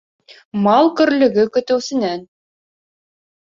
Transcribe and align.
Мал 0.67 0.89
көрлөгө 1.01 1.45
көтөүсенән. 1.59 2.27